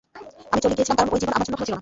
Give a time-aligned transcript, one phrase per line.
[0.51, 1.79] আমি চলে গিয়েছিলাম কারণ ওই জীবন আমার জন্য ভালো ছিলো না।